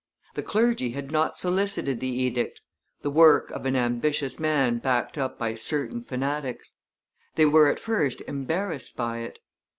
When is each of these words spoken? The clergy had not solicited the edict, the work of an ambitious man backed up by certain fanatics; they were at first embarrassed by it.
The 0.33 0.41
clergy 0.41 0.93
had 0.93 1.11
not 1.11 1.37
solicited 1.37 1.99
the 1.99 2.07
edict, 2.09 2.59
the 3.03 3.11
work 3.11 3.51
of 3.51 3.67
an 3.67 3.75
ambitious 3.75 4.39
man 4.39 4.79
backed 4.79 5.15
up 5.15 5.37
by 5.37 5.53
certain 5.53 6.01
fanatics; 6.01 6.73
they 7.35 7.45
were 7.45 7.69
at 7.69 7.79
first 7.79 8.21
embarrassed 8.21 8.95
by 8.95 9.19
it. 9.19 9.37